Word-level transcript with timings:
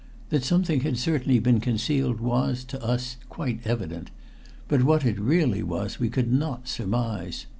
That 0.29 0.43
something 0.43 0.79
had 0.81 0.97
certainly 0.97 1.37
been 1.37 1.59
concealed 1.59 2.19
was, 2.21 2.63
to 2.63 2.83
us, 2.83 3.17
quite 3.29 3.67
evident, 3.67 4.09
but 4.67 4.81
what 4.83 5.05
it 5.05 5.19
really 5.19 5.61
was 5.61 5.99
we 5.99 6.09
could 6.09 6.33
not 6.33 6.67
surmise. 6.67 7.45